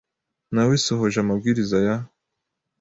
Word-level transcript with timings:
Nawesohoje 0.53 1.17
amabwiriza 1.19 1.77
ya. 1.87 1.95